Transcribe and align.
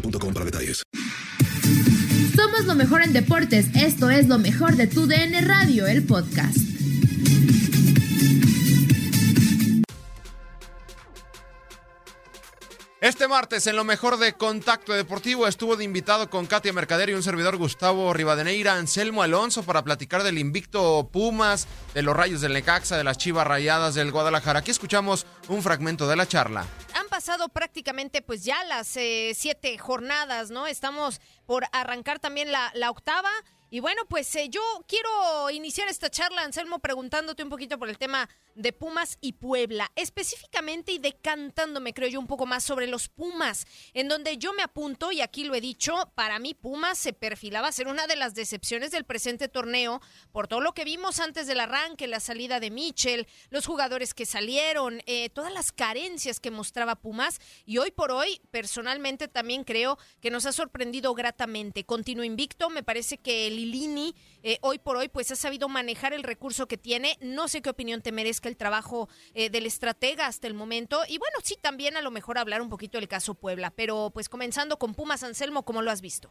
boostmobile.com 0.00 0.32
para 0.32 0.44
detalles. 0.44 0.82
Somos 2.34 2.64
lo 2.66 2.74
mejor 2.74 3.02
en 3.02 3.12
deportes. 3.12 3.66
Esto 3.74 4.10
es 4.10 4.28
lo 4.28 4.38
mejor 4.38 4.76
de 4.76 4.86
tu 4.86 5.06
DN 5.06 5.40
Radio, 5.42 5.86
el 5.86 6.04
podcast. 6.04 6.58
Este 13.06 13.28
martes, 13.28 13.66
en 13.68 13.76
lo 13.76 13.84
mejor 13.84 14.18
de 14.18 14.32
Contacto 14.32 14.92
Deportivo, 14.92 15.46
estuvo 15.46 15.76
de 15.76 15.84
invitado 15.84 16.28
con 16.28 16.46
Katia 16.46 16.72
Mercader 16.72 17.10
y 17.10 17.14
un 17.14 17.22
servidor 17.22 17.56
Gustavo 17.56 18.12
Rivadeneira, 18.12 18.74
Anselmo 18.74 19.22
Alonso, 19.22 19.62
para 19.62 19.84
platicar 19.84 20.24
del 20.24 20.38
invicto 20.38 21.08
Pumas, 21.12 21.68
de 21.94 22.02
los 22.02 22.16
rayos 22.16 22.40
del 22.40 22.54
Necaxa, 22.54 22.96
de 22.96 23.04
las 23.04 23.16
chivas 23.16 23.46
rayadas 23.46 23.94
del 23.94 24.10
Guadalajara. 24.10 24.58
Aquí 24.58 24.72
escuchamos 24.72 25.24
un 25.46 25.62
fragmento 25.62 26.08
de 26.08 26.16
la 26.16 26.26
charla. 26.26 26.66
Pasado 27.26 27.48
prácticamente 27.48 28.22
pues 28.22 28.44
ya 28.44 28.62
las 28.66 28.96
eh, 28.96 29.32
siete 29.34 29.76
jornadas, 29.78 30.52
¿no? 30.52 30.68
Estamos 30.68 31.20
por 31.44 31.64
arrancar 31.72 32.20
también 32.20 32.52
la, 32.52 32.70
la 32.74 32.88
octava. 32.88 33.30
Y 33.76 33.80
bueno, 33.80 34.06
pues 34.08 34.34
eh, 34.36 34.48
yo 34.48 34.62
quiero 34.88 35.50
iniciar 35.50 35.86
esta 35.88 36.08
charla, 36.08 36.40
Anselmo, 36.40 36.78
preguntándote 36.78 37.42
un 37.42 37.50
poquito 37.50 37.78
por 37.78 37.90
el 37.90 37.98
tema 37.98 38.26
de 38.54 38.72
Pumas 38.72 39.18
y 39.20 39.34
Puebla, 39.34 39.92
específicamente 39.96 40.92
y 40.92 40.98
decantándome, 40.98 41.92
creo 41.92 42.08
yo, 42.08 42.18
un 42.18 42.26
poco 42.26 42.46
más 42.46 42.64
sobre 42.64 42.86
los 42.86 43.10
Pumas, 43.10 43.66
en 43.92 44.08
donde 44.08 44.38
yo 44.38 44.54
me 44.54 44.62
apunto, 44.62 45.12
y 45.12 45.20
aquí 45.20 45.44
lo 45.44 45.54
he 45.54 45.60
dicho, 45.60 46.10
para 46.14 46.38
mí 46.38 46.54
Pumas 46.54 46.96
se 46.96 47.12
perfilaba 47.12 47.68
a 47.68 47.72
ser 47.72 47.86
una 47.86 48.06
de 48.06 48.16
las 48.16 48.34
decepciones 48.34 48.92
del 48.92 49.04
presente 49.04 49.46
torneo, 49.46 50.00
por 50.32 50.48
todo 50.48 50.62
lo 50.62 50.72
que 50.72 50.84
vimos 50.84 51.20
antes 51.20 51.46
del 51.46 51.60
arranque, 51.60 52.06
la 52.06 52.20
salida 52.20 52.60
de 52.60 52.70
Mitchell, 52.70 53.28
los 53.50 53.66
jugadores 53.66 54.14
que 54.14 54.24
salieron, 54.24 55.02
eh, 55.04 55.28
todas 55.28 55.52
las 55.52 55.70
carencias 55.70 56.40
que 56.40 56.50
mostraba 56.50 56.96
Pumas, 56.96 57.40
y 57.66 57.76
hoy 57.76 57.90
por 57.90 58.10
hoy, 58.10 58.40
personalmente 58.50 59.28
también 59.28 59.64
creo 59.64 59.98
que 60.22 60.30
nos 60.30 60.46
ha 60.46 60.52
sorprendido 60.52 61.12
gratamente. 61.12 61.84
Continuo 61.84 62.24
invicto, 62.24 62.70
me 62.70 62.82
parece 62.82 63.18
que 63.18 63.50
Lilini 63.70 64.14
eh, 64.42 64.58
hoy 64.62 64.78
por 64.78 64.96
hoy 64.96 65.08
pues 65.08 65.30
ha 65.30 65.36
sabido 65.36 65.68
manejar 65.68 66.12
el 66.12 66.22
recurso 66.22 66.66
que 66.66 66.76
tiene, 66.76 67.16
no 67.20 67.48
sé 67.48 67.62
qué 67.62 67.70
opinión 67.70 68.00
te 68.00 68.12
merezca 68.12 68.48
el 68.48 68.56
trabajo 68.56 69.08
eh, 69.34 69.50
del 69.50 69.66
estratega 69.66 70.26
hasta 70.26 70.46
el 70.46 70.54
momento. 70.54 70.98
Y 71.08 71.18
bueno, 71.18 71.38
sí, 71.42 71.56
también 71.60 71.96
a 71.96 72.02
lo 72.02 72.10
mejor 72.10 72.38
hablar 72.38 72.62
un 72.62 72.68
poquito 72.68 72.98
del 72.98 73.08
caso 73.08 73.34
Puebla, 73.34 73.72
pero 73.74 74.10
pues 74.12 74.28
comenzando 74.28 74.76
con 74.76 74.94
Pumas 74.94 75.22
Anselmo, 75.22 75.64
¿cómo 75.64 75.82
lo 75.82 75.90
has 75.90 76.00
visto? 76.00 76.30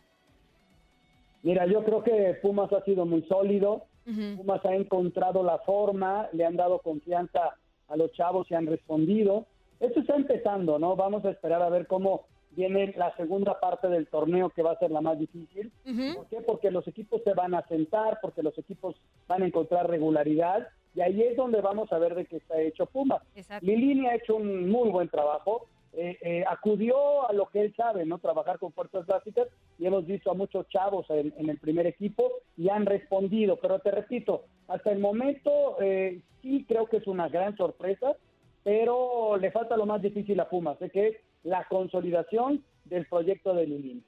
Mira, 1.43 1.65
yo 1.67 1.83
creo 1.83 2.03
que 2.03 2.39
Pumas 2.41 2.71
ha 2.73 2.83
sido 2.85 3.05
muy 3.05 3.21
sólido, 3.23 3.85
Pumas 4.05 4.63
ha 4.65 4.73
encontrado 4.73 5.43
la 5.43 5.59
forma, 5.59 6.27
le 6.31 6.45
han 6.45 6.55
dado 6.55 6.79
confianza 6.79 7.55
a 7.87 7.95
los 7.95 8.11
chavos 8.13 8.49
y 8.49 8.55
han 8.55 8.65
respondido. 8.65 9.45
Esto 9.79 9.99
está 9.99 10.15
empezando, 10.15 10.79
¿no? 10.79 10.95
Vamos 10.95 11.25
a 11.25 11.31
esperar 11.31 11.61
a 11.61 11.69
ver 11.69 11.85
cómo 11.85 12.25
viene 12.55 12.93
la 12.97 13.15
segunda 13.15 13.59
parte 13.59 13.87
del 13.87 14.07
torneo 14.07 14.49
que 14.49 14.63
va 14.63 14.71
a 14.71 14.79
ser 14.79 14.91
la 14.91 15.01
más 15.01 15.19
difícil. 15.19 15.71
¿Por 16.15 16.27
qué? 16.27 16.41
Porque 16.41 16.71
los 16.71 16.87
equipos 16.87 17.21
se 17.23 17.33
van 17.33 17.53
a 17.53 17.67
sentar, 17.67 18.19
porque 18.21 18.43
los 18.43 18.57
equipos 18.57 18.95
van 19.27 19.43
a 19.43 19.47
encontrar 19.47 19.89
regularidad 19.89 20.67
y 20.95 21.01
ahí 21.01 21.21
es 21.21 21.35
donde 21.35 21.61
vamos 21.61 21.91
a 21.91 21.99
ver 21.99 22.15
de 22.15 22.25
qué 22.25 22.37
está 22.37 22.59
hecho 22.61 22.85
Pumas. 22.85 23.21
Lilini 23.61 24.07
ha 24.07 24.15
hecho 24.15 24.37
un 24.37 24.69
muy 24.69 24.89
buen 24.89 25.09
trabajo, 25.09 25.67
eh, 25.91 26.17
eh, 26.21 26.43
acudió 26.47 27.27
a 27.27 27.33
lo 27.33 27.47
que 27.47 27.61
él 27.61 27.73
sabe, 27.75 28.05
¿no? 28.05 28.17
Trabajar 28.19 28.59
con 28.59 28.71
fuerzas 28.71 29.05
básicas 29.05 29.47
y 29.77 29.85
hemos 29.85 30.05
visto 30.05 30.31
a 30.31 30.35
muchos 30.35 30.67
chavos 30.69 31.05
en, 31.09 31.33
en 31.37 31.49
el 31.49 31.57
primer 31.57 31.85
equipo 31.85 32.31
y 32.57 32.69
han 32.69 32.85
respondido, 32.85 33.57
pero 33.61 33.79
te 33.79 33.91
repito, 33.91 34.45
hasta 34.67 34.91
el 34.91 34.99
momento 34.99 35.77
eh, 35.81 36.21
sí 36.41 36.65
creo 36.67 36.87
que 36.87 36.97
es 36.97 37.07
una 37.07 37.29
gran 37.29 37.55
sorpresa, 37.57 38.15
pero 38.63 39.37
le 39.37 39.51
falta 39.51 39.77
lo 39.77 39.85
más 39.85 40.01
difícil 40.01 40.39
a 40.39 40.49
Pumas, 40.49 40.81
¿eh? 40.81 40.89
que 40.89 41.07
es 41.07 41.17
la 41.45 41.65
consolidación 41.69 42.65
del 42.83 43.05
proyecto 43.07 43.53
de 43.53 43.67
Lilini. 43.67 44.03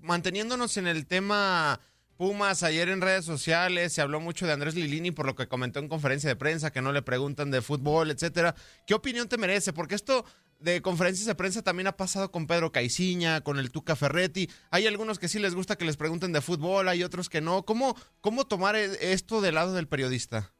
Manteniéndonos 0.00 0.76
en 0.78 0.86
el 0.86 1.06
tema 1.06 1.78
Pumas, 2.16 2.62
ayer 2.62 2.88
en 2.88 3.00
redes 3.00 3.24
sociales 3.24 3.92
se 3.92 4.00
habló 4.00 4.20
mucho 4.20 4.46
de 4.46 4.52
Andrés 4.52 4.74
Lilini 4.74 5.10
por 5.10 5.26
lo 5.26 5.34
que 5.34 5.48
comentó 5.48 5.80
en 5.80 5.88
conferencia 5.88 6.28
de 6.28 6.36
prensa, 6.36 6.70
que 6.70 6.80
no 6.80 6.92
le 6.92 7.02
preguntan 7.02 7.50
de 7.50 7.60
fútbol, 7.60 8.10
etcétera. 8.10 8.54
¿Qué 8.86 8.94
opinión 8.94 9.28
te 9.28 9.36
merece? 9.36 9.72
Porque 9.72 9.94
esto 9.94 10.24
de 10.60 10.80
conferencias 10.82 11.26
de 11.26 11.34
prensa 11.34 11.62
también 11.62 11.86
ha 11.86 11.96
pasado 11.96 12.30
con 12.30 12.46
Pedro 12.46 12.70
Caiciña, 12.72 13.40
con 13.40 13.58
el 13.58 13.72
Tuca 13.72 13.96
Ferretti. 13.96 14.48
Hay 14.70 14.86
algunos 14.86 15.18
que 15.18 15.28
sí 15.28 15.38
les 15.38 15.54
gusta 15.54 15.76
que 15.76 15.84
les 15.84 15.96
pregunten 15.96 16.32
de 16.32 16.40
fútbol, 16.40 16.88
hay 16.88 17.02
otros 17.02 17.28
que 17.28 17.40
no. 17.40 17.64
¿Cómo, 17.64 17.96
cómo 18.20 18.46
tomar 18.46 18.76
e- 18.76 19.12
esto 19.12 19.40
del 19.40 19.56
lado 19.56 19.72
del 19.72 19.88
periodista? 19.88 20.52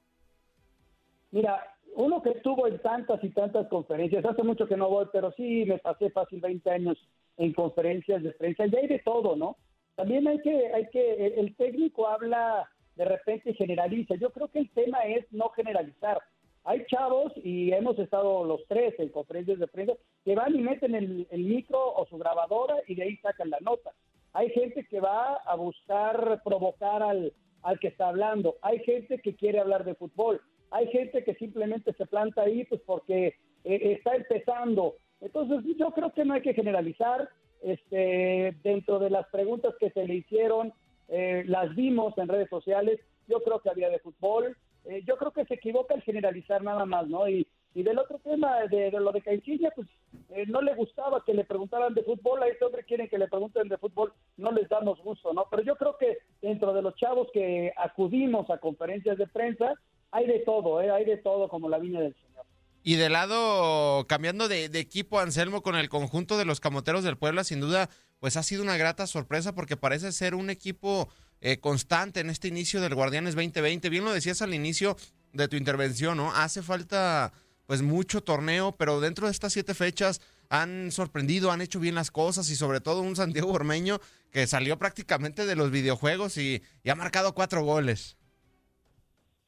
Mira, 1.30 1.60
uno 1.96 2.22
que 2.22 2.30
estuvo 2.30 2.66
en 2.66 2.78
tantas 2.80 3.22
y 3.24 3.30
tantas 3.30 3.66
conferencias, 3.68 4.24
hace 4.24 4.42
mucho 4.42 4.66
que 4.66 4.76
no 4.76 4.88
voy, 4.88 5.06
pero 5.12 5.32
sí 5.32 5.64
me 5.66 5.78
pasé 5.78 6.10
fácil 6.10 6.40
20 6.40 6.70
años 6.70 6.98
en 7.36 7.52
conferencias 7.52 8.22
de 8.22 8.32
prensa, 8.32 8.66
y 8.66 8.76
hay 8.76 8.86
de 8.86 8.98
todo, 9.00 9.36
¿no? 9.36 9.56
También 9.96 10.26
hay 10.28 10.40
que, 10.40 10.72
hay 10.72 10.86
que, 10.90 11.26
el- 11.38 11.54
técnico 11.56 12.06
habla 12.08 12.68
de 12.96 13.04
repente 13.04 13.54
generaliza. 13.54 14.14
Yo 14.16 14.30
creo 14.30 14.48
que 14.48 14.58
el 14.60 14.70
tema 14.70 14.98
es 15.04 15.24
no 15.32 15.48
generalizar. 15.50 16.18
Hay 16.64 16.84
chavos, 16.86 17.32
y 17.36 17.72
hemos 17.72 17.98
estado 17.98 18.44
los 18.44 18.60
tres 18.66 18.94
en 18.98 19.08
conferencias 19.08 19.58
de 19.58 19.66
prensa, 19.66 19.94
que 20.24 20.34
van 20.34 20.54
y 20.54 20.58
meten 20.60 20.94
el, 20.94 21.26
el 21.30 21.44
micro 21.44 21.94
o 21.94 22.06
su 22.06 22.18
grabadora 22.18 22.76
y 22.86 22.94
de 22.94 23.02
ahí 23.04 23.16
sacan 23.18 23.50
la 23.50 23.58
nota. 23.60 23.92
Hay 24.32 24.50
gente 24.50 24.86
que 24.86 25.00
va 25.00 25.34
a 25.36 25.56
buscar 25.56 26.40
provocar 26.44 27.02
al, 27.02 27.32
al 27.62 27.78
que 27.80 27.88
está 27.88 28.08
hablando. 28.08 28.56
Hay 28.62 28.78
gente 28.80 29.18
que 29.20 29.34
quiere 29.34 29.58
hablar 29.60 29.84
de 29.84 29.94
fútbol. 29.94 30.40
Hay 30.70 30.86
gente 30.88 31.24
que 31.24 31.34
simplemente 31.34 31.92
se 31.94 32.06
planta 32.06 32.42
ahí 32.42 32.64
pues 32.64 32.80
porque 32.86 33.34
eh, 33.64 33.96
está 33.98 34.14
empezando. 34.14 34.96
Entonces 35.20 35.64
yo 35.76 35.90
creo 35.90 36.12
que 36.12 36.24
no 36.24 36.34
hay 36.34 36.42
que 36.42 36.54
generalizar. 36.54 37.28
este, 37.62 38.56
dentro 38.62 38.98
de 38.98 39.10
las 39.10 39.26
preguntas 39.28 39.74
que 39.78 39.90
se 39.90 40.06
le 40.06 40.14
hicieron, 40.14 40.72
eh, 41.08 41.44
las 41.46 41.74
vimos 41.74 42.16
en 42.18 42.28
redes 42.28 42.48
sociales, 42.48 43.00
yo 43.28 43.42
creo 43.42 43.60
que 43.60 43.70
había 43.70 43.90
de 43.90 43.98
fútbol, 43.98 44.56
eh, 44.84 45.02
yo 45.06 45.16
creo 45.16 45.32
que 45.32 45.44
se 45.44 45.54
equivoca 45.54 45.94
al 45.94 46.02
generalizar 46.02 46.62
nada 46.62 46.86
más, 46.86 47.06
¿no? 47.08 47.28
Y, 47.28 47.46
y 47.74 47.82
del 47.82 47.98
otro 47.98 48.18
tema, 48.18 48.66
de, 48.66 48.90
lo 48.90 49.12
de 49.12 49.20
Caixinha, 49.20 49.70
pues 49.74 49.86
eh, 50.30 50.44
no 50.46 50.60
le 50.60 50.74
gustaba 50.74 51.22
que 51.24 51.34
le 51.34 51.44
preguntaran 51.44 51.94
de 51.94 52.02
fútbol, 52.02 52.42
a 52.42 52.48
este 52.48 52.64
hombre 52.64 52.84
quieren 52.84 53.08
que 53.08 53.18
le 53.18 53.28
pregunten 53.28 53.68
de 53.68 53.78
fútbol, 53.78 54.12
no 54.36 54.50
les 54.50 54.68
damos 54.68 55.00
gusto, 55.02 55.32
¿no? 55.32 55.44
Pero 55.50 55.62
yo 55.62 55.76
creo 55.76 55.96
que 55.98 56.18
dentro 56.42 56.72
de 56.72 56.82
los 56.82 56.96
chavos 56.96 57.28
que 57.32 57.72
acudimos 57.76 58.50
a 58.50 58.58
conferencias 58.58 59.18
de 59.18 59.26
prensa, 59.26 59.74
hay 60.12 60.26
de 60.26 60.40
todo, 60.40 60.80
¿eh? 60.82 60.90
Hay 60.90 61.04
de 61.04 61.16
todo 61.18 61.48
como 61.48 61.68
la 61.68 61.78
viña 61.78 62.00
del 62.00 62.14
Señor. 62.14 62.44
Y 62.82 62.96
de 62.96 63.10
lado, 63.10 64.06
cambiando 64.06 64.48
de, 64.48 64.64
equipo, 64.78 65.20
Anselmo, 65.20 65.62
con 65.62 65.76
el 65.76 65.88
conjunto 65.88 66.38
de 66.38 66.46
los 66.46 66.60
Camoteros 66.60 67.04
del 67.04 67.18
Puebla, 67.18 67.44
sin 67.44 67.60
duda, 67.60 67.90
pues 68.20 68.36
ha 68.36 68.42
sido 68.42 68.62
una 68.62 68.76
grata 68.76 69.06
sorpresa 69.06 69.54
porque 69.54 69.76
parece 69.76 70.12
ser 70.12 70.34
un 70.34 70.48
equipo 70.48 71.08
eh, 71.42 71.58
constante 71.58 72.20
en 72.20 72.30
este 72.30 72.48
inicio 72.48 72.80
del 72.80 72.94
Guardianes 72.94 73.34
2020. 73.34 73.90
Bien 73.90 74.04
lo 74.04 74.12
decías 74.12 74.40
al 74.40 74.54
inicio 74.54 74.96
de 75.32 75.46
tu 75.48 75.56
intervención, 75.56 76.16
¿no? 76.16 76.32
Hace 76.34 76.62
falta 76.62 77.32
pues 77.66 77.82
mucho 77.82 78.22
torneo, 78.22 78.72
pero 78.72 78.98
dentro 78.98 79.26
de 79.26 79.32
estas 79.32 79.52
siete 79.52 79.74
fechas 79.74 80.20
han 80.48 80.90
sorprendido, 80.90 81.52
han 81.52 81.60
hecho 81.60 81.78
bien 81.78 81.94
las 81.94 82.10
cosas 82.10 82.50
y 82.50 82.56
sobre 82.56 82.80
todo 82.80 83.02
un 83.02 83.14
Santiago 83.14 83.52
Ormeño 83.52 84.00
que 84.32 84.46
salió 84.48 84.76
prácticamente 84.76 85.46
de 85.46 85.54
los 85.54 85.70
videojuegos 85.70 86.36
y, 86.36 86.62
y 86.82 86.90
ha 86.90 86.96
marcado 86.96 87.34
cuatro 87.34 87.62
goles. 87.62 88.16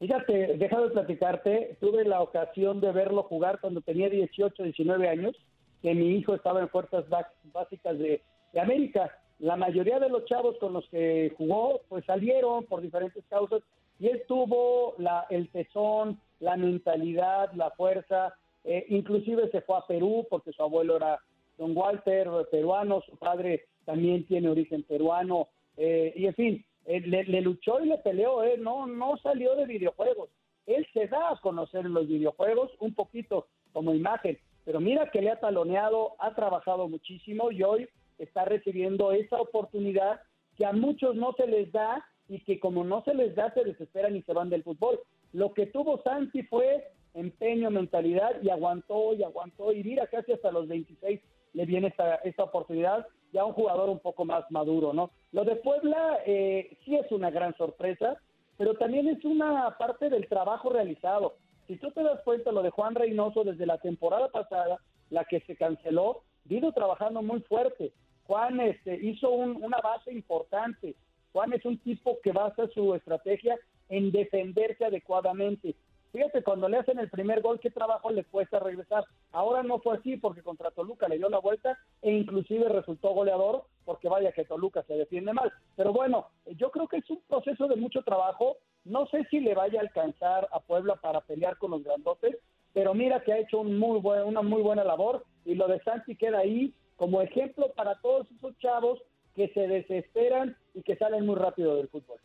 Fíjate, 0.02 0.56
deja 0.56 0.80
de 0.80 0.90
platicarte, 0.90 1.76
tuve 1.80 2.04
la 2.04 2.22
ocasión 2.22 2.80
de 2.80 2.90
verlo 2.90 3.22
jugar 3.22 3.60
cuando 3.60 3.82
tenía 3.82 4.10
18, 4.10 4.64
19 4.64 5.08
años, 5.08 5.36
que 5.80 5.94
mi 5.94 6.16
hijo 6.16 6.34
estaba 6.34 6.60
en 6.60 6.68
Fuerzas 6.70 7.04
Básicas 7.52 7.96
de, 8.00 8.20
América. 8.60 9.16
La 9.38 9.54
mayoría 9.54 10.00
de 10.00 10.08
los 10.08 10.24
chavos 10.24 10.56
con 10.58 10.72
los 10.72 10.88
que 10.88 11.32
jugó, 11.38 11.82
pues 11.88 12.04
salieron 12.04 12.64
por 12.64 12.80
diferentes 12.80 13.22
causas 13.30 13.62
y 14.00 14.08
él 14.08 14.24
tuvo 14.26 14.96
la, 14.98 15.24
el 15.30 15.48
tesón, 15.50 16.18
la 16.40 16.56
mentalidad, 16.56 17.52
la 17.52 17.70
fuerza, 17.70 18.34
eh, 18.64 18.84
inclusive 18.88 19.52
se 19.52 19.60
fue 19.60 19.76
a 19.78 19.86
Perú 19.86 20.26
porque 20.28 20.52
su 20.52 20.64
abuelo 20.64 20.96
era 20.96 21.20
don 21.58 21.76
Walter, 21.76 22.28
peruano, 22.50 23.02
su 23.02 23.16
padre 23.18 23.66
también 23.84 24.26
tiene 24.26 24.48
origen 24.48 24.82
peruano, 24.82 25.46
eh, 25.76 26.12
y 26.16 26.26
en 26.26 26.34
fin, 26.34 26.64
eh, 26.86 27.00
le, 27.00 27.40
luchó 27.40 27.80
y 27.80 27.86
le 27.86 27.98
peleó, 27.98 28.42
¿eh? 28.42 28.56
no, 28.58 28.86
no 28.86 29.16
salió 29.18 29.54
de 29.54 29.66
videojuegos. 29.66 30.30
Él 30.66 30.86
se 30.92 31.08
da 31.08 31.30
a 31.30 31.40
conocer 31.40 31.86
en 31.86 31.94
los 31.94 32.06
videojuegos 32.08 32.70
un 32.78 32.94
poquito 32.94 33.46
como 33.72 33.94
imagen, 33.94 34.38
pero 34.64 34.80
mira 34.80 35.10
que 35.10 35.22
le 35.22 35.30
ha 35.30 35.40
taloneado, 35.40 36.14
ha 36.18 36.34
trabajado 36.34 36.88
muchísimo 36.88 37.50
y 37.50 37.62
hoy 37.62 37.88
está 38.18 38.44
recibiendo 38.44 39.12
esa 39.12 39.40
oportunidad 39.40 40.20
que 40.56 40.66
a 40.66 40.72
muchos 40.72 41.16
no 41.16 41.32
se 41.36 41.46
les 41.46 41.72
da 41.72 42.04
y 42.28 42.40
que 42.40 42.60
como 42.60 42.84
no 42.84 43.02
se 43.04 43.14
les 43.14 43.34
da 43.34 43.52
se 43.54 43.64
desesperan 43.64 44.16
y 44.16 44.22
se 44.22 44.32
van 44.32 44.50
del 44.50 44.62
fútbol. 44.62 45.00
Lo 45.32 45.52
que 45.54 45.66
tuvo 45.66 46.02
Santi 46.02 46.42
fue 46.44 46.88
empeño, 47.14 47.70
mentalidad 47.70 48.40
y 48.42 48.50
aguantó 48.50 49.14
y 49.14 49.22
aguantó 49.22 49.72
y 49.72 49.82
mira 49.82 50.06
casi 50.06 50.32
hasta 50.32 50.52
los 50.52 50.68
26 50.68 51.20
le 51.54 51.66
viene 51.66 51.88
esta, 51.88 52.16
esta 52.16 52.44
oportunidad 52.44 53.06
ya 53.32 53.44
un 53.44 53.52
jugador 53.52 53.88
un 53.88 53.98
poco 53.98 54.24
más 54.24 54.44
maduro, 54.50 54.92
¿no? 54.92 55.10
Lo 55.32 55.44
de 55.44 55.56
Puebla 55.56 56.18
eh, 56.26 56.76
sí 56.84 56.96
es 56.96 57.10
una 57.10 57.30
gran 57.30 57.56
sorpresa, 57.56 58.18
pero 58.56 58.74
también 58.74 59.08
es 59.08 59.24
una 59.24 59.76
parte 59.78 60.10
del 60.10 60.28
trabajo 60.28 60.70
realizado. 60.70 61.36
Si 61.66 61.76
tú 61.76 61.90
te 61.90 62.02
das 62.02 62.20
cuenta, 62.22 62.52
lo 62.52 62.62
de 62.62 62.70
Juan 62.70 62.94
Reynoso 62.94 63.44
desde 63.44 63.66
la 63.66 63.78
temporada 63.78 64.28
pasada, 64.28 64.78
la 65.10 65.24
que 65.24 65.40
se 65.40 65.56
canceló, 65.56 66.22
vino 66.44 66.72
trabajando 66.72 67.22
muy 67.22 67.40
fuerte. 67.40 67.92
Juan 68.26 68.60
este, 68.60 68.94
hizo 69.02 69.30
una 69.30 69.78
base 69.78 70.12
importante. 70.12 70.94
Juan 71.32 71.52
es 71.52 71.64
un 71.64 71.78
tipo 71.78 72.18
que 72.22 72.32
basa 72.32 72.68
su 72.68 72.94
estrategia 72.94 73.56
en 73.88 74.12
defenderse 74.12 74.84
adecuadamente. 74.84 75.74
Fíjate, 76.12 76.42
cuando 76.42 76.68
le 76.68 76.76
hacen 76.76 76.98
el 76.98 77.08
primer 77.08 77.40
gol, 77.40 77.58
qué 77.58 77.70
trabajo 77.70 78.10
le 78.10 78.24
cuesta 78.24 78.58
regresar. 78.58 79.04
Ahora 79.30 79.62
no 79.62 79.78
fue 79.78 79.96
así 79.96 80.18
porque 80.18 80.42
contra 80.42 80.70
Toluca 80.70 81.08
le 81.08 81.16
dio 81.16 81.30
la 81.30 81.38
vuelta 81.38 81.78
e 82.02 82.12
inclusive 82.12 82.68
resultó 82.68 83.14
goleador 83.14 83.64
porque 83.86 84.10
vaya 84.10 84.32
que 84.32 84.44
Toluca 84.44 84.82
se 84.82 84.92
defiende 84.92 85.32
mal. 85.32 85.50
Pero 85.74 85.94
bueno, 85.94 86.28
yo 86.58 86.70
creo 86.70 86.86
que 86.86 86.98
es 86.98 87.10
un 87.10 87.22
proceso 87.26 87.66
de 87.66 87.76
mucho 87.76 88.02
trabajo. 88.02 88.58
No 88.84 89.06
sé 89.06 89.26
si 89.30 89.40
le 89.40 89.54
vaya 89.54 89.80
a 89.80 89.84
alcanzar 89.84 90.48
a 90.52 90.60
Puebla 90.60 90.96
para 90.96 91.22
pelear 91.22 91.56
con 91.56 91.70
los 91.70 91.82
grandotes, 91.82 92.36
pero 92.74 92.92
mira 92.92 93.24
que 93.24 93.32
ha 93.32 93.38
hecho 93.38 93.60
un 93.60 93.78
muy 93.78 93.98
buen, 94.00 94.24
una 94.24 94.42
muy 94.42 94.60
buena 94.60 94.84
labor 94.84 95.24
y 95.46 95.54
lo 95.54 95.66
de 95.66 95.80
Santi 95.80 96.14
queda 96.16 96.40
ahí 96.40 96.74
como 96.96 97.22
ejemplo 97.22 97.72
para 97.74 97.98
todos 98.00 98.30
esos 98.32 98.56
chavos 98.58 99.00
que 99.34 99.48
se 99.48 99.66
desesperan 99.66 100.56
y 100.74 100.82
que 100.82 100.96
salen 100.96 101.24
muy 101.24 101.36
rápido 101.36 101.76
del 101.76 101.88
fútbol. 101.88 102.18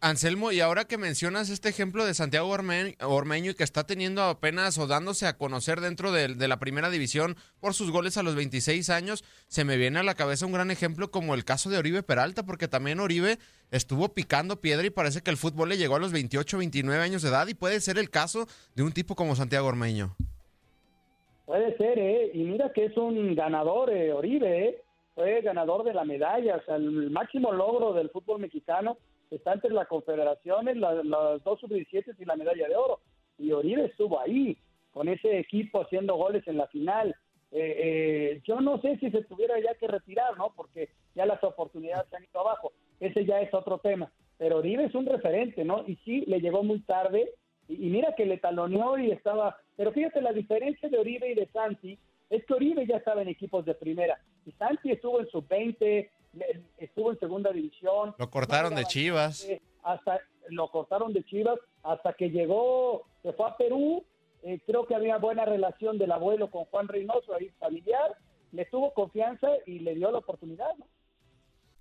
Anselmo, 0.00 0.52
y 0.52 0.60
ahora 0.60 0.84
que 0.84 0.96
mencionas 0.96 1.50
este 1.50 1.68
ejemplo 1.68 2.06
de 2.06 2.14
Santiago 2.14 2.48
Ormeño 2.48 3.50
y 3.50 3.54
que 3.54 3.64
está 3.64 3.84
teniendo 3.84 4.22
apenas 4.22 4.78
o 4.78 4.86
dándose 4.86 5.26
a 5.26 5.36
conocer 5.36 5.80
dentro 5.80 6.12
de, 6.12 6.28
la 6.46 6.60
primera 6.60 6.88
división 6.88 7.34
por 7.60 7.74
sus 7.74 7.90
goles 7.90 8.16
a 8.16 8.22
los 8.22 8.36
26 8.36 8.90
años, 8.90 9.24
se 9.48 9.64
me 9.64 9.76
viene 9.76 9.98
a 9.98 10.04
la 10.04 10.14
cabeza 10.14 10.46
un 10.46 10.52
gran 10.52 10.70
ejemplo 10.70 11.10
como 11.10 11.34
el 11.34 11.44
caso 11.44 11.68
de 11.68 11.78
Oribe 11.78 12.04
Peralta, 12.04 12.44
porque 12.44 12.68
también 12.68 13.00
Oribe 13.00 13.38
estuvo 13.72 14.14
picando 14.14 14.60
piedra 14.60 14.86
y 14.86 14.90
parece 14.90 15.20
que 15.22 15.30
el 15.30 15.36
fútbol 15.36 15.70
le 15.70 15.78
llegó 15.78 15.96
a 15.96 16.00
los 16.00 16.12
28, 16.12 16.58
29 16.58 17.02
años 17.02 17.22
de 17.22 17.30
edad 17.30 17.48
y 17.48 17.54
puede 17.54 17.80
ser 17.80 17.98
el 17.98 18.08
caso 18.08 18.46
de 18.76 18.84
un 18.84 18.92
tipo 18.92 19.16
como 19.16 19.34
Santiago 19.34 19.66
Ormeño. 19.66 20.14
Puede 21.44 21.76
ser, 21.76 21.98
¿eh? 21.98 22.30
Y 22.34 22.44
mira 22.44 22.72
que 22.72 22.84
es 22.84 22.96
un 22.96 23.34
ganador, 23.34 23.90
eh, 23.90 24.12
Oribe, 24.12 24.68
¿eh? 24.68 24.82
Fue 25.16 25.40
ganador 25.40 25.82
de 25.82 25.94
la 25.94 26.04
medalla, 26.04 26.62
el 26.68 27.10
máximo 27.10 27.50
logro 27.52 27.94
del 27.94 28.10
fútbol 28.10 28.38
mexicano 28.38 28.96
está 29.30 29.52
entre 29.52 29.70
las 29.70 29.88
confederaciones, 29.88 30.76
las 30.76 31.42
dos 31.44 31.60
sub-17 31.60 32.14
y 32.18 32.24
la 32.24 32.36
medalla 32.36 32.68
de 32.68 32.76
oro. 32.76 33.00
Y 33.38 33.52
Oribe 33.52 33.86
estuvo 33.86 34.20
ahí, 34.20 34.56
con 34.92 35.08
ese 35.08 35.38
equipo 35.38 35.82
haciendo 35.82 36.16
goles 36.16 36.46
en 36.46 36.56
la 36.56 36.66
final. 36.68 37.14
Eh, 37.50 37.76
eh, 37.78 38.42
yo 38.44 38.60
no 38.60 38.80
sé 38.80 38.96
si 38.98 39.10
se 39.10 39.22
tuviera 39.24 39.58
ya 39.60 39.74
que 39.74 39.86
retirar, 39.86 40.36
¿no? 40.36 40.52
Porque 40.56 40.90
ya 41.14 41.26
las 41.26 41.42
oportunidades 41.44 42.08
se 42.10 42.16
han 42.16 42.24
ido 42.24 42.40
abajo. 42.40 42.72
Ese 43.00 43.24
ya 43.24 43.40
es 43.40 43.52
otro 43.54 43.78
tema. 43.78 44.10
Pero 44.38 44.58
Oribe 44.58 44.84
es 44.84 44.94
un 44.94 45.06
referente, 45.06 45.64
¿no? 45.64 45.84
Y 45.86 45.96
sí, 46.04 46.24
le 46.26 46.40
llegó 46.40 46.62
muy 46.62 46.80
tarde. 46.80 47.30
Y, 47.68 47.86
y 47.86 47.90
mira 47.90 48.14
que 48.16 48.26
le 48.26 48.38
taloneó 48.38 48.98
y 48.98 49.10
estaba. 49.10 49.56
Pero 49.76 49.92
fíjate, 49.92 50.20
la 50.20 50.32
diferencia 50.32 50.88
de 50.88 50.98
Oribe 50.98 51.30
y 51.30 51.34
de 51.34 51.46
Santi 51.48 51.98
es 52.30 52.44
que 52.44 52.54
Oribe 52.54 52.86
ya 52.86 52.96
estaba 52.96 53.22
en 53.22 53.28
equipos 53.28 53.64
de 53.64 53.74
primera. 53.74 54.18
Y 54.44 54.52
Santi 54.52 54.90
estuvo 54.90 55.20
en 55.20 55.28
sub-20, 55.28 56.08
estuvo 56.98 57.12
en 57.12 57.18
segunda 57.20 57.52
división. 57.52 58.14
Lo 58.18 58.28
cortaron 58.28 58.74
de 58.74 58.84
Chivas. 58.84 59.46
Hasta 59.84 60.20
lo 60.48 60.68
cortaron 60.70 61.12
de 61.12 61.22
Chivas 61.24 61.58
hasta 61.84 62.14
que 62.14 62.30
llegó, 62.30 63.06
se 63.22 63.32
fue 63.34 63.46
a 63.46 63.56
Perú. 63.56 64.04
Eh, 64.42 64.60
creo 64.66 64.86
que 64.86 64.96
había 64.96 65.18
buena 65.18 65.44
relación 65.44 65.98
del 65.98 66.10
abuelo 66.10 66.50
con 66.50 66.64
Juan 66.64 66.88
Reynoso, 66.88 67.34
ahí 67.34 67.50
familiar. 67.60 68.16
Le 68.50 68.64
tuvo 68.64 68.92
confianza 68.94 69.48
y 69.66 69.78
le 69.78 69.94
dio 69.94 70.10
la 70.10 70.18
oportunidad. 70.18 70.76
¿no? 70.76 70.86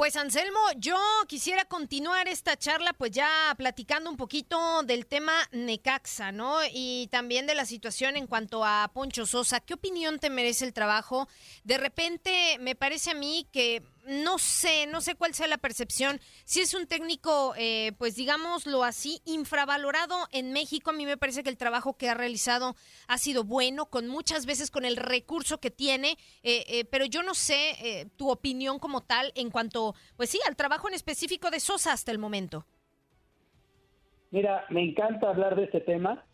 Pues 0.00 0.16
Anselmo, 0.16 0.58
yo 0.78 0.96
quisiera 1.28 1.66
continuar 1.66 2.26
esta 2.26 2.56
charla 2.56 2.94
pues 2.94 3.10
ya 3.10 3.28
platicando 3.58 4.08
un 4.08 4.16
poquito 4.16 4.82
del 4.82 5.04
tema 5.04 5.34
Necaxa, 5.52 6.32
¿no? 6.32 6.56
Y 6.72 7.08
también 7.08 7.46
de 7.46 7.54
la 7.54 7.66
situación 7.66 8.16
en 8.16 8.26
cuanto 8.26 8.64
a 8.64 8.90
Poncho 8.94 9.26
Sosa. 9.26 9.60
¿Qué 9.60 9.74
opinión 9.74 10.18
te 10.18 10.30
merece 10.30 10.64
el 10.64 10.72
trabajo? 10.72 11.28
De 11.64 11.76
repente 11.76 12.56
me 12.60 12.74
parece 12.74 13.10
a 13.10 13.14
mí 13.14 13.46
que 13.52 13.82
no 14.10 14.38
sé, 14.38 14.88
no 14.88 15.00
sé 15.00 15.14
cuál 15.14 15.34
sea 15.34 15.46
la 15.46 15.58
percepción. 15.58 16.18
Si 16.44 16.60
es 16.60 16.74
un 16.74 16.88
técnico, 16.88 17.54
eh, 17.56 17.92
pues 17.96 18.16
digámoslo 18.16 18.82
así, 18.82 19.20
infravalorado 19.24 20.16
en 20.32 20.52
México, 20.52 20.90
a 20.90 20.92
mí 20.92 21.06
me 21.06 21.16
parece 21.16 21.44
que 21.44 21.48
el 21.48 21.56
trabajo 21.56 21.96
que 21.96 22.08
ha 22.08 22.14
realizado 22.14 22.74
ha 23.06 23.18
sido 23.18 23.44
bueno, 23.44 23.86
con 23.86 24.08
muchas 24.08 24.46
veces 24.46 24.72
con 24.72 24.84
el 24.84 24.96
recurso 24.96 25.58
que 25.58 25.70
tiene, 25.70 26.16
eh, 26.42 26.64
eh, 26.68 26.84
pero 26.86 27.04
yo 27.04 27.22
no 27.22 27.34
sé 27.34 28.10
tu 28.16 28.30
opinión 28.30 28.80
como 28.80 29.00
tal 29.00 29.30
en 29.36 29.50
cuanto, 29.50 29.94
pues 30.16 30.30
sí, 30.30 30.40
al 30.46 30.56
trabajo 30.56 30.88
en 30.88 30.94
específico 30.94 31.50
de 31.50 31.60
Sosa 31.60 31.92
hasta 31.92 32.10
el 32.10 32.18
momento. 32.18 32.66
Mira, 34.32 34.64
me 34.70 34.82
encanta 34.82 35.28
hablar 35.28 35.54
de 35.54 35.64
este 35.64 35.80
tema. 35.80 36.24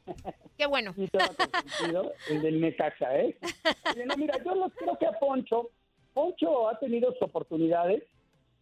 Qué 0.57 0.67
bueno. 0.67 0.95
el 2.31 2.43
del 2.43 2.61
Necaxa, 2.61 3.17
¿eh? 3.19 3.37
mira, 4.17 4.39
yo 4.45 4.71
creo 4.77 4.99
que 4.99 5.07
a 5.07 5.19
Poncho, 5.19 5.71
Poncho 6.17 6.71
ha 6.71 6.79
tenido 6.79 7.13
sus 7.13 7.21
oportunidades. 7.21 8.03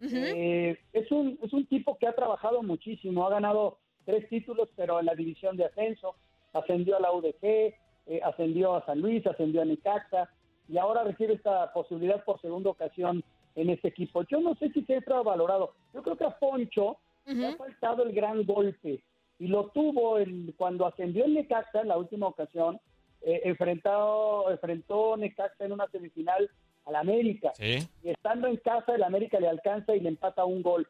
Eh, 0.00 0.76
es, 0.92 1.10
un, 1.12 1.38
es 1.40 1.52
un 1.52 1.64
tipo 1.66 1.96
que 1.96 2.08
ha 2.08 2.12
trabajado 2.12 2.64
muchísimo, 2.64 3.24
ha 3.24 3.30
ganado 3.30 3.78
tres 4.04 4.28
títulos, 4.28 4.68
pero 4.74 4.98
en 4.98 5.06
la 5.06 5.14
división 5.14 5.56
de 5.56 5.66
ascenso, 5.66 6.16
ascendió 6.52 6.96
a 6.96 7.00
la 7.00 7.12
UDG, 7.12 7.44
eh, 7.44 8.20
ascendió 8.24 8.74
a 8.74 8.84
San 8.86 9.00
Luis, 9.00 9.24
ascendió 9.24 9.62
a 9.62 9.64
Necaxa, 9.66 10.28
y 10.68 10.78
ahora 10.78 11.04
recibe 11.04 11.34
esta 11.34 11.72
posibilidad 11.72 12.24
por 12.24 12.40
segunda 12.40 12.70
ocasión 12.70 13.22
en 13.54 13.70
este 13.70 13.86
equipo. 13.86 14.24
Yo 14.24 14.40
no 14.40 14.56
sé 14.56 14.70
si 14.70 14.82
se 14.82 14.96
ha 15.06 15.22
valorado. 15.22 15.74
Yo 15.94 16.02
creo 16.02 16.16
que 16.16 16.24
a 16.24 16.36
Poncho 16.36 16.96
le 17.24 17.46
ha 17.46 17.56
faltado 17.56 18.02
el 18.02 18.12
gran 18.12 18.44
golpe 18.44 19.00
y 19.38 19.46
lo 19.46 19.68
tuvo 19.68 20.18
el, 20.18 20.54
cuando 20.56 20.86
ascendió 20.86 21.24
el 21.24 21.34
Necaxa 21.34 21.82
en 21.82 21.88
la 21.88 21.98
última 21.98 22.26
ocasión, 22.26 22.80
eh, 23.22 23.42
enfrentado, 23.44 24.50
enfrentó 24.50 25.16
Necaxa 25.16 25.64
en 25.64 25.72
una 25.72 25.86
semifinal 25.86 26.50
al 26.86 26.96
América. 26.96 27.52
Y 27.58 28.08
estando 28.08 28.48
en 28.48 28.56
casa, 28.58 28.94
el 28.94 29.02
América 29.02 29.40
le 29.40 29.48
alcanza 29.48 29.94
y 29.94 30.00
le 30.00 30.08
empata 30.08 30.44
un 30.44 30.62
gol. 30.62 30.86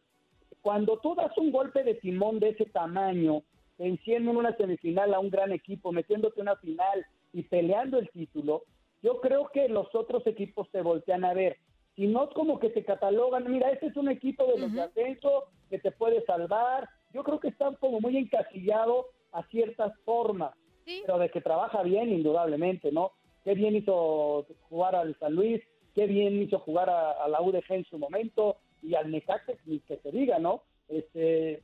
Cuando 0.61 0.99
tú 0.99 1.15
das 1.15 1.37
un 1.37 1.53
golpe 1.53 1.85
de 1.85 1.95
timón 1.95 2.41
de 2.41 2.51
ese 2.51 2.67
tamaño, 2.67 3.43
venciendo 3.79 4.31
en 4.31 4.37
una 4.39 4.57
semifinal 4.57 5.13
a 5.15 5.21
un 5.21 5.31
gran 5.31 5.53
equipo, 5.53 5.93
metiéndote 5.93 6.41
en 6.41 6.49
una 6.49 6.57
final 6.57 7.07
y 7.33 7.43
peleando 7.43 7.99
el 7.99 8.09
título, 8.11 8.65
yo 9.03 9.21
creo 9.21 9.51
que 9.53 9.69
los 9.69 9.95
otros 9.95 10.27
equipos 10.27 10.71
te 10.71 10.81
voltean 10.81 11.25
a 11.25 11.35
ver. 11.35 11.59
Si 11.95 12.07
no 12.07 12.25
es 12.25 12.31
como 12.31 12.59
que 12.59 12.71
te 12.71 12.85
catalogan, 12.85 13.51
mira, 13.51 13.71
este 13.71 13.87
es 13.87 13.97
un 13.97 14.09
equipo 14.09 14.47
de 14.47 14.59
los 14.59 14.73
de 14.73 14.83
ascenso 14.83 15.45
que 15.69 15.79
te 15.79 15.93
puede 15.93 16.25
salvar. 16.25 16.89
Yo 17.13 17.23
creo 17.23 17.39
que 17.39 17.49
están 17.49 17.77
como 17.77 18.01
muy 18.01 18.17
encasillados 18.17 19.07
a 19.33 19.43
ciertas 19.49 19.93
formas, 20.05 20.55
pero 20.85 21.19
de 21.19 21.29
que 21.29 21.41
trabaja 21.41 21.83
bien, 21.83 22.11
indudablemente, 22.11 22.91
¿no? 22.91 23.13
Qué 23.45 23.55
bien 23.55 23.77
hizo 23.77 24.47
jugar 24.69 24.97
al 24.97 25.17
San 25.19 25.35
Luis, 25.35 25.61
qué 25.95 26.07
bien 26.07 26.43
hizo 26.43 26.59
jugar 26.59 26.91
a, 26.91 27.27
la 27.29 27.41
UDG 27.41 27.65
en 27.71 27.85
su 27.85 27.99
momento 27.99 28.57
y 28.83 28.95
al 28.95 29.11
Necaxa, 29.11 29.53
que 29.65 29.97
se 30.03 30.11
diga, 30.11 30.39
¿no? 30.39 30.63
Este, 30.89 31.63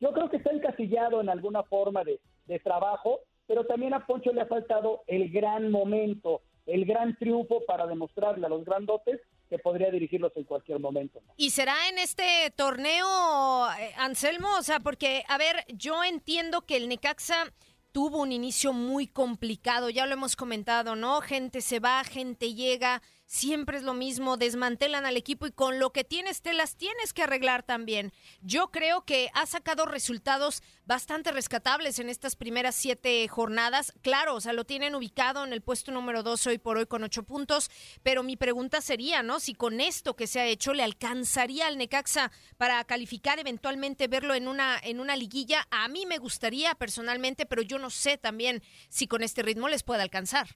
yo 0.00 0.12
creo 0.12 0.30
que 0.30 0.36
está 0.36 0.50
encasillado 0.50 1.20
en 1.20 1.28
alguna 1.28 1.62
forma 1.64 2.04
de, 2.04 2.20
de 2.46 2.58
trabajo, 2.58 3.20
pero 3.46 3.64
también 3.66 3.94
a 3.94 4.06
Poncho 4.06 4.32
le 4.32 4.42
ha 4.42 4.46
faltado 4.46 5.02
el 5.06 5.30
gran 5.30 5.70
momento, 5.70 6.42
el 6.66 6.84
gran 6.84 7.16
triunfo 7.16 7.64
para 7.66 7.86
demostrarle 7.86 8.46
a 8.46 8.48
los 8.48 8.64
grandotes 8.64 9.20
que 9.48 9.58
podría 9.58 9.90
dirigirlos 9.90 10.32
en 10.36 10.44
cualquier 10.44 10.78
momento. 10.78 11.20
¿Y 11.36 11.50
será 11.50 11.74
en 11.88 11.98
este 11.98 12.52
torneo, 12.54 13.68
eh, 13.78 13.92
Anselmo? 13.98 14.48
O 14.58 14.62
sea, 14.62 14.78
porque, 14.78 15.24
a 15.28 15.36
ver, 15.38 15.64
yo 15.74 16.04
entiendo 16.04 16.62
que 16.62 16.76
el 16.76 16.88
Necaxa 16.88 17.52
tuvo 17.90 18.22
un 18.22 18.30
inicio 18.30 18.72
muy 18.72 19.08
complicado, 19.08 19.90
ya 19.90 20.06
lo 20.06 20.12
hemos 20.12 20.36
comentado, 20.36 20.94
¿no? 20.94 21.20
Gente 21.20 21.60
se 21.60 21.80
va, 21.80 22.04
gente 22.04 22.54
llega, 22.54 23.02
siempre 23.30 23.76
es 23.76 23.84
lo 23.84 23.94
mismo, 23.94 24.36
desmantelan 24.36 25.06
al 25.06 25.16
equipo 25.16 25.46
y 25.46 25.52
con 25.52 25.78
lo 25.78 25.92
que 25.92 26.02
tienes 26.02 26.42
te 26.42 26.52
las 26.52 26.74
tienes 26.74 27.12
que 27.12 27.22
arreglar 27.22 27.62
también. 27.62 28.12
Yo 28.42 28.72
creo 28.72 29.04
que 29.04 29.30
ha 29.34 29.46
sacado 29.46 29.86
resultados 29.86 30.64
bastante 30.84 31.30
rescatables 31.30 32.00
en 32.00 32.08
estas 32.08 32.34
primeras 32.34 32.74
siete 32.74 33.28
jornadas. 33.28 33.92
Claro, 34.02 34.34
o 34.34 34.40
sea, 34.40 34.52
lo 34.52 34.64
tienen 34.64 34.96
ubicado 34.96 35.44
en 35.44 35.52
el 35.52 35.62
puesto 35.62 35.92
número 35.92 36.24
dos 36.24 36.44
hoy 36.48 36.58
por 36.58 36.76
hoy 36.76 36.86
con 36.86 37.04
ocho 37.04 37.22
puntos, 37.22 37.70
pero 38.02 38.24
mi 38.24 38.36
pregunta 38.36 38.80
sería, 38.80 39.22
¿no? 39.22 39.38
Si 39.38 39.54
con 39.54 39.80
esto 39.80 40.16
que 40.16 40.26
se 40.26 40.40
ha 40.40 40.46
hecho 40.46 40.74
le 40.74 40.82
alcanzaría 40.82 41.68
al 41.68 41.78
Necaxa 41.78 42.32
para 42.56 42.82
calificar, 42.82 43.38
eventualmente 43.38 44.08
verlo 44.08 44.34
en 44.34 44.48
una, 44.48 44.76
en 44.82 44.98
una 44.98 45.14
liguilla. 45.14 45.68
A 45.70 45.86
mí 45.86 46.04
me 46.04 46.18
gustaría 46.18 46.74
personalmente, 46.74 47.46
pero 47.46 47.62
yo 47.62 47.78
no 47.78 47.90
sé 47.90 48.18
también 48.18 48.60
si 48.88 49.06
con 49.06 49.22
este 49.22 49.42
ritmo 49.42 49.68
les 49.68 49.84
puede 49.84 50.02
alcanzar. 50.02 50.48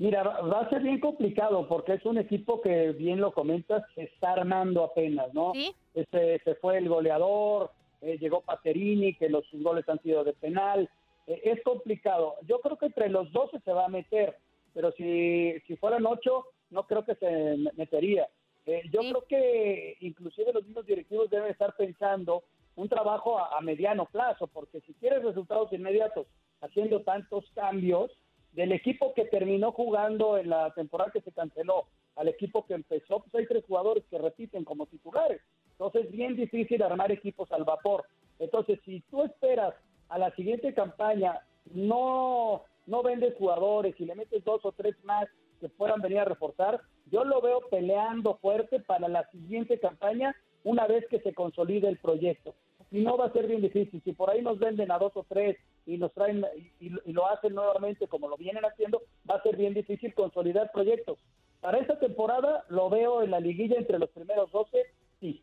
Mira, 0.00 0.22
va 0.22 0.60
a 0.60 0.70
ser 0.70 0.80
bien 0.80 0.98
complicado 0.98 1.68
porque 1.68 1.92
es 1.92 2.06
un 2.06 2.16
equipo 2.16 2.62
que, 2.62 2.92
bien 2.92 3.20
lo 3.20 3.32
comentas, 3.32 3.84
se 3.94 4.04
está 4.04 4.32
armando 4.32 4.82
apenas, 4.82 5.34
¿no? 5.34 5.52
¿Sí? 5.52 5.76
Este, 5.92 6.38
se 6.42 6.54
fue 6.54 6.78
el 6.78 6.88
goleador, 6.88 7.70
eh, 8.00 8.16
llegó 8.18 8.40
Paterini, 8.40 9.14
que 9.14 9.28
los 9.28 9.44
goles 9.52 9.86
han 9.90 10.00
sido 10.00 10.24
de 10.24 10.32
penal. 10.32 10.88
Eh, 11.26 11.42
es 11.44 11.62
complicado. 11.62 12.36
Yo 12.48 12.60
creo 12.62 12.78
que 12.78 12.86
entre 12.86 13.10
los 13.10 13.30
12 13.30 13.60
se 13.60 13.72
va 13.74 13.84
a 13.84 13.88
meter, 13.90 14.38
pero 14.72 14.90
si, 14.92 15.60
si 15.66 15.76
fueran 15.76 16.06
8, 16.06 16.46
no 16.70 16.86
creo 16.86 17.04
que 17.04 17.16
se 17.16 17.58
metería. 17.76 18.26
Eh, 18.64 18.80
yo 18.90 19.00
creo 19.00 19.24
que 19.28 19.98
inclusive 20.00 20.54
los 20.54 20.64
mismos 20.64 20.86
directivos 20.86 21.28
deben 21.28 21.50
estar 21.50 21.76
pensando 21.76 22.44
un 22.74 22.88
trabajo 22.88 23.38
a 23.38 23.60
mediano 23.60 24.06
plazo, 24.06 24.46
porque 24.46 24.80
si 24.80 24.94
quieres 24.94 25.22
resultados 25.22 25.70
inmediatos 25.74 26.26
haciendo 26.62 27.02
tantos 27.02 27.44
cambios, 27.54 28.10
del 28.52 28.72
equipo 28.72 29.14
que 29.14 29.24
terminó 29.26 29.72
jugando 29.72 30.36
en 30.36 30.50
la 30.50 30.72
temporada 30.74 31.12
que 31.12 31.20
se 31.20 31.32
canceló 31.32 31.86
al 32.16 32.28
equipo 32.28 32.66
que 32.66 32.74
empezó, 32.74 33.20
pues 33.20 33.34
hay 33.34 33.46
tres 33.46 33.64
jugadores 33.66 34.04
que 34.10 34.18
repiten 34.18 34.64
como 34.64 34.86
titulares. 34.86 35.40
Entonces 35.72 36.06
es 36.06 36.12
bien 36.12 36.36
difícil 36.36 36.82
armar 36.82 37.12
equipos 37.12 37.50
al 37.52 37.64
vapor. 37.64 38.04
Entonces, 38.38 38.78
si 38.84 39.00
tú 39.10 39.22
esperas 39.22 39.74
a 40.08 40.18
la 40.18 40.34
siguiente 40.34 40.74
campaña, 40.74 41.40
no, 41.72 42.64
no 42.86 43.02
vendes 43.02 43.34
jugadores 43.38 43.94
y 43.98 44.04
le 44.04 44.14
metes 44.14 44.44
dos 44.44 44.64
o 44.64 44.72
tres 44.72 44.96
más 45.04 45.28
que 45.60 45.68
puedan 45.68 46.00
venir 46.00 46.18
a 46.18 46.24
reforzar, 46.24 46.80
yo 47.10 47.24
lo 47.24 47.40
veo 47.40 47.60
peleando 47.70 48.36
fuerte 48.38 48.80
para 48.80 49.08
la 49.08 49.28
siguiente 49.30 49.78
campaña 49.78 50.34
una 50.64 50.86
vez 50.86 51.06
que 51.08 51.20
se 51.20 51.34
consolide 51.34 51.88
el 51.88 51.98
proyecto. 51.98 52.54
Y 52.90 53.00
no 53.00 53.16
va 53.16 53.26
a 53.26 53.32
ser 53.32 53.46
bien 53.46 53.62
difícil. 53.62 54.02
Si 54.02 54.12
por 54.12 54.30
ahí 54.30 54.42
nos 54.42 54.58
venden 54.58 54.90
a 54.90 54.98
dos 54.98 55.12
o 55.14 55.24
tres 55.28 55.56
y 55.90 55.98
nos 55.98 56.12
traen 56.12 56.46
y, 56.78 56.90
lo 57.12 57.28
hacen 57.28 57.54
nuevamente 57.54 58.06
como 58.06 58.28
lo 58.28 58.36
vienen 58.36 58.64
haciendo, 58.64 59.02
va 59.28 59.36
a 59.36 59.42
ser 59.42 59.56
bien 59.56 59.74
difícil 59.74 60.14
consolidar 60.14 60.70
proyectos. 60.72 61.18
Para 61.60 61.78
esta 61.78 61.98
temporada 61.98 62.64
lo 62.68 62.88
veo 62.88 63.22
en 63.22 63.32
la 63.32 63.40
liguilla 63.40 63.76
entre 63.76 63.98
los 63.98 64.08
primeros 64.10 64.50
12, 64.52 64.78
sí. 65.20 65.42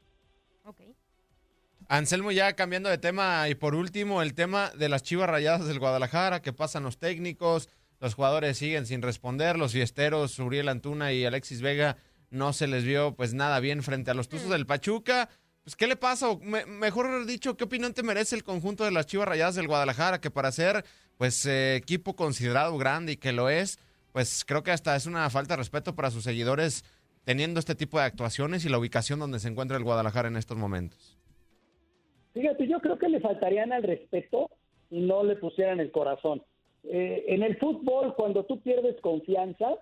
Anselmo, 1.90 2.32
ya 2.32 2.54
cambiando 2.54 2.90
de 2.90 2.98
tema 2.98 3.48
y 3.50 3.56
por 3.56 3.76
último, 3.76 4.22
el 4.22 4.34
tema 4.34 4.72
de 4.72 4.90
las 4.90 5.04
chivas 5.04 5.30
rayadas 5.30 5.68
del 5.68 5.80
Guadalajara, 5.80 6.42
que 6.42 6.54
pasan 6.54 6.84
los 6.84 6.98
técnicos, 6.98 7.70
los 8.00 8.14
jugadores 8.14 8.58
siguen 8.58 8.86
sin 8.86 9.02
responder, 9.02 9.58
los 9.58 9.74
fiesteros, 9.74 10.38
Uriel 10.40 10.70
Antuna 10.70 11.14
y 11.14 11.26
Alexis 11.26 11.62
Vega, 11.62 11.98
no 12.30 12.54
se 12.54 12.68
les 12.68 12.84
vio 12.84 13.16
pues 13.16 13.34
nada 13.34 13.60
bien 13.60 13.84
frente 13.84 14.12
a 14.12 14.14
los 14.14 14.28
Tuzos 14.30 14.48
mm. 14.48 14.52
del 14.52 14.66
Pachuca. 14.66 15.30
Pues, 15.68 15.76
¿qué 15.76 15.86
le 15.86 15.98
pasa? 15.98 16.28
mejor 16.66 17.26
dicho, 17.26 17.58
¿qué 17.58 17.66
opinión 17.66 17.94
te 17.94 18.02
merece 18.02 18.38
el 18.38 18.46
conjunto 18.46 18.86
de 18.86 18.92
las 18.92 19.06
Chivas 19.06 19.28
Rayadas 19.28 19.56
del 19.56 19.68
Guadalajara? 19.68 20.22
Que 20.22 20.32
para 20.32 20.50
ser, 20.54 20.86
pues, 21.18 21.46
eh, 21.46 21.76
equipo 21.76 22.16
considerado 22.16 22.78
grande 22.78 23.12
y 23.12 23.18
que 23.18 23.34
lo 23.34 23.50
es, 23.50 23.78
pues 24.14 24.46
creo 24.48 24.64
que 24.64 24.72
hasta 24.72 24.96
es 24.96 25.08
una 25.08 25.30
falta 25.30 25.56
de 25.56 25.58
respeto 25.58 25.94
para 25.94 26.10
sus 26.10 26.24
seguidores 26.24 26.86
teniendo 27.26 27.60
este 27.60 27.76
tipo 27.76 28.00
de 28.00 28.06
actuaciones 28.06 28.64
y 28.64 28.70
la 28.70 28.80
ubicación 28.80 29.20
donde 29.20 29.40
se 29.40 29.50
encuentra 29.50 29.76
el 29.76 29.84
Guadalajara 29.84 30.30
en 30.30 30.38
estos 30.38 30.56
momentos. 30.56 31.18
Fíjate, 32.34 32.66
yo 32.66 32.80
creo 32.80 32.98
que 32.98 33.10
le 33.10 33.20
faltarían 33.20 33.74
al 33.74 33.84
respeto 33.84 34.50
y 34.90 35.02
no 35.02 35.26
le 35.26 35.36
pusieran 35.36 35.82
el 35.82 35.92
corazón. 35.92 36.44
Eh, 36.86 37.26
en 37.28 37.44
el 37.44 37.58
fútbol, 37.58 38.16
cuando 38.16 38.46
tú 38.46 38.62
pierdes 38.62 38.96
confianza, 39.02 39.76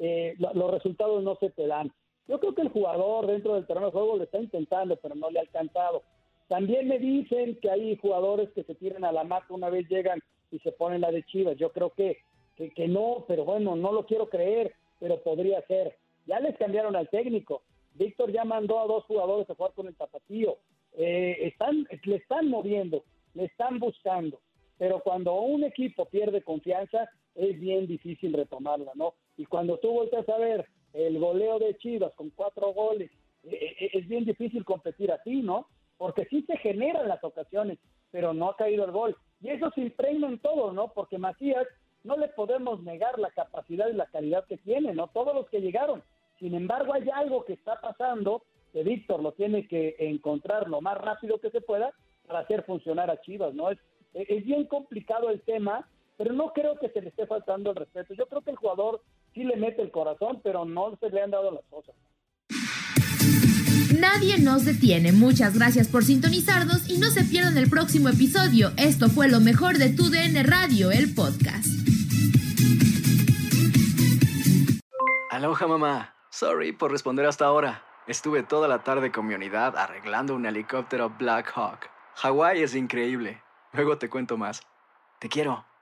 eh, 0.00 0.36
los 0.38 0.70
resultados 0.70 1.22
no 1.22 1.36
se 1.36 1.50
te 1.50 1.66
dan. 1.66 1.92
Yo 2.28 2.38
creo 2.38 2.54
que 2.54 2.62
el 2.62 2.68
jugador 2.68 3.26
dentro 3.26 3.54
del 3.54 3.66
terreno 3.66 3.86
de 3.86 3.92
juego 3.92 4.16
lo 4.18 4.24
está 4.24 4.38
intentando, 4.38 4.96
pero 4.96 5.14
no 5.14 5.30
le 5.30 5.38
ha 5.38 5.42
alcanzado. 5.42 6.02
También 6.46 6.86
me 6.86 6.98
dicen 6.98 7.58
que 7.60 7.70
hay 7.70 7.96
jugadores 7.96 8.50
que 8.50 8.64
se 8.64 8.74
tiran 8.74 9.04
a 9.04 9.12
la 9.12 9.24
mata 9.24 9.46
una 9.50 9.70
vez 9.70 9.88
llegan 9.88 10.22
y 10.50 10.58
se 10.60 10.72
ponen 10.72 11.00
la 11.00 11.10
de 11.10 11.24
Chivas. 11.24 11.56
Yo 11.56 11.72
creo 11.72 11.90
que, 11.90 12.18
que, 12.56 12.86
no, 12.86 13.24
pero 13.26 13.44
bueno, 13.44 13.76
no 13.76 13.92
lo 13.92 14.04
quiero 14.04 14.28
creer, 14.28 14.74
pero 15.00 15.22
podría 15.22 15.62
ser. 15.62 15.96
Ya 16.26 16.38
les 16.40 16.56
cambiaron 16.58 16.96
al 16.96 17.08
técnico. 17.08 17.62
Víctor 17.94 18.30
ya 18.30 18.44
mandó 18.44 18.78
a 18.78 18.86
dos 18.86 19.04
jugadores 19.04 19.48
a 19.48 19.54
jugar 19.54 19.72
con 19.72 19.88
el 19.88 19.96
tapatío. 19.96 20.58
Eh, 20.96 21.38
están, 21.42 21.86
le 22.04 22.16
están 22.16 22.48
moviendo, 22.48 23.04
le 23.34 23.44
están 23.44 23.78
buscando. 23.78 24.40
Pero 24.76 25.00
cuando 25.00 25.34
un 25.40 25.64
equipo 25.64 26.06
pierde 26.06 26.42
confianza, 26.42 27.08
es 27.34 27.58
bien 27.58 27.86
difícil 27.86 28.32
retomarla, 28.34 28.92
¿no? 28.94 29.14
Y 29.36 29.46
cuando 29.46 29.78
tú 29.78 29.92
vueltas 29.92 30.28
a 30.28 30.38
ver 30.38 30.66
el 30.92 31.18
goleo 31.18 31.58
de 31.58 31.76
Chivas 31.76 32.12
con 32.14 32.30
cuatro 32.30 32.72
goles, 32.72 33.10
eh, 33.44 33.76
eh, 33.80 33.90
es 33.92 34.08
bien 34.08 34.24
difícil 34.24 34.64
competir 34.64 35.12
así, 35.12 35.42
¿no? 35.42 35.66
Porque 35.96 36.26
sí 36.26 36.42
se 36.42 36.56
generan 36.58 37.08
las 37.08 37.22
ocasiones, 37.24 37.78
pero 38.10 38.32
no 38.32 38.50
ha 38.50 38.56
caído 38.56 38.84
el 38.84 38.92
gol. 38.92 39.16
Y 39.40 39.50
eso 39.50 39.70
se 39.74 39.82
impregna 39.82 40.28
en 40.28 40.38
todo, 40.38 40.72
¿no? 40.72 40.92
Porque 40.92 41.18
Macías 41.18 41.66
no 42.04 42.16
le 42.16 42.28
podemos 42.28 42.82
negar 42.82 43.18
la 43.18 43.30
capacidad 43.30 43.88
y 43.88 43.94
la 43.94 44.06
calidad 44.06 44.44
que 44.46 44.58
tiene, 44.58 44.94
¿no? 44.94 45.08
Todos 45.08 45.34
los 45.34 45.48
que 45.48 45.60
llegaron. 45.60 46.02
Sin 46.38 46.54
embargo, 46.54 46.94
hay 46.94 47.08
algo 47.12 47.44
que 47.44 47.54
está 47.54 47.80
pasando 47.80 48.42
que 48.72 48.82
Víctor 48.82 49.22
lo 49.22 49.32
tiene 49.32 49.66
que 49.66 49.96
encontrar 49.98 50.68
lo 50.68 50.80
más 50.80 50.98
rápido 50.98 51.38
que 51.40 51.50
se 51.50 51.60
pueda 51.60 51.92
para 52.26 52.40
hacer 52.40 52.62
funcionar 52.64 53.10
a 53.10 53.20
Chivas, 53.20 53.54
¿no? 53.54 53.70
Es, 53.70 53.78
es 54.14 54.44
bien 54.44 54.64
complicado 54.64 55.30
el 55.30 55.40
tema, 55.42 55.88
pero 56.16 56.32
no 56.32 56.52
creo 56.52 56.78
que 56.78 56.90
se 56.90 57.00
le 57.00 57.08
esté 57.08 57.26
faltando 57.26 57.70
el 57.70 57.76
respeto. 57.76 58.14
Yo 58.14 58.26
creo 58.26 58.42
que 58.42 58.50
el 58.50 58.56
jugador 58.56 59.00
sí 59.38 59.44
le 59.44 59.56
mete 59.56 59.82
el 59.82 59.90
corazón, 59.92 60.40
pero 60.42 60.64
no 60.64 60.96
se 60.98 61.08
le 61.10 61.22
han 61.22 61.30
dado 61.30 61.52
las 61.52 61.64
cosas. 61.70 61.94
Nadie 63.98 64.38
nos 64.38 64.64
detiene. 64.64 65.12
Muchas 65.12 65.56
gracias 65.56 65.88
por 65.88 66.04
sintonizarnos 66.04 66.88
y 66.90 66.98
no 66.98 67.08
se 67.08 67.24
pierdan 67.24 67.56
el 67.56 67.70
próximo 67.70 68.08
episodio. 68.08 68.70
Esto 68.76 69.08
fue 69.08 69.28
lo 69.28 69.40
mejor 69.40 69.78
de 69.78 69.90
tu 69.90 70.10
DN 70.10 70.42
Radio, 70.42 70.90
el 70.90 71.14
podcast. 71.14 71.68
Aloha 75.30 75.66
mamá. 75.66 76.14
Sorry 76.30 76.72
por 76.72 76.90
responder 76.90 77.24
hasta 77.26 77.46
ahora. 77.46 77.84
Estuve 78.06 78.42
toda 78.42 78.68
la 78.68 78.82
tarde 78.82 79.12
con 79.12 79.26
mi 79.26 79.34
unidad 79.34 79.76
arreglando 79.76 80.34
un 80.34 80.46
helicóptero 80.46 81.10
Black 81.18 81.52
Hawk. 81.54 81.88
Hawái 82.16 82.62
es 82.62 82.74
increíble. 82.74 83.40
Luego 83.72 83.98
te 83.98 84.08
cuento 84.08 84.36
más. 84.36 84.62
Te 85.20 85.28
quiero. 85.28 85.67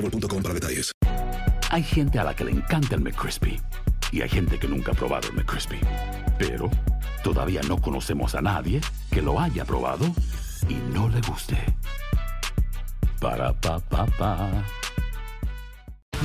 boostmobile.com 0.00 0.42
para 0.42 0.54
detalles. 0.54 0.92
Hay 1.70 1.82
gente 1.82 2.18
a 2.18 2.24
la 2.24 2.34
que 2.34 2.44
le 2.44 2.50
encanta 2.50 2.96
el 2.96 3.00
McCrispy 3.00 3.60
y 4.12 4.22
hay 4.22 4.28
gente 4.28 4.58
que 4.58 4.66
nunca 4.66 4.92
ha 4.92 4.94
probado 4.94 5.28
el 5.28 5.34
McCrispy. 5.34 5.78
Pero 6.38 6.70
todavía 7.22 7.60
no 7.68 7.80
conocemos 7.80 8.34
a 8.34 8.40
nadie 8.40 8.80
que 9.10 9.22
lo 9.22 9.38
haya 9.38 9.64
probado 9.64 10.06
y 10.68 10.74
no 10.92 11.08
le 11.08 11.20
guste. 11.20 11.56
Para 13.20 13.52
pa 13.52 13.78
pa 13.78 14.06
pa. 14.06 14.50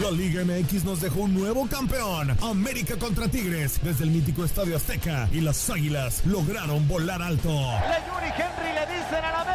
La 0.02 0.12
Liga 0.12 0.44
MX 0.44 0.84
nos 0.84 1.00
dejó 1.00 1.22
un 1.22 1.34
nuevo 1.34 1.68
campeón. 1.68 2.36
América 2.42 2.98
contra 2.98 3.30
Tigres 3.30 3.80
desde 3.82 4.04
el 4.04 4.12
mítico 4.12 4.44
Estadio 4.44 4.76
Azteca 4.76 5.30
y 5.32 5.40
las 5.40 5.70
Águilas 5.70 6.26
lograron 6.26 6.86
volar 6.88 7.22
alto. 7.22 7.50
Le 7.50 8.04
Yuri 8.06 8.32
Henry 8.36 8.74
le 8.74 8.94
dicen 8.94 9.24
al 9.24 9.36
América 9.36 9.55